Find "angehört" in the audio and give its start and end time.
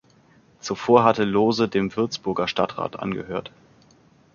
2.97-3.51